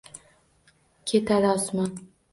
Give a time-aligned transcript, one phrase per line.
[1.11, 1.93] Ketadi osmon